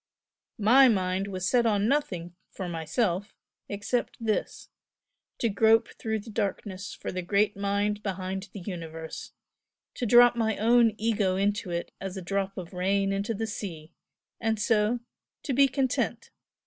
MY 0.57 0.87
mind 0.87 1.27
was 1.27 1.47
set 1.47 1.67
on 1.67 1.87
nothing 1.87 2.33
for 2.49 2.67
myself 2.67 3.35
except 3.69 4.17
this 4.19 4.69
to 5.37 5.47
grope 5.47 5.89
through 5.89 6.17
the 6.17 6.31
darkness 6.31 6.95
for 6.95 7.11
the 7.11 7.21
Great 7.21 7.55
Mind 7.55 8.01
behind 8.01 8.49
the 8.51 8.61
Universe 8.61 9.33
to 9.93 10.07
drop 10.07 10.35
my 10.35 10.57
own 10.57 10.95
'ego' 10.97 11.35
into 11.35 11.69
it, 11.69 11.91
as 12.01 12.17
a 12.17 12.21
drop 12.23 12.57
of 12.57 12.73
rain 12.73 13.13
into 13.13 13.35
the 13.35 13.45
sea 13.45 13.93
and 14.39 14.59
so 14.59 15.01
to 15.43 15.53
be 15.53 15.67
content! 15.67 16.31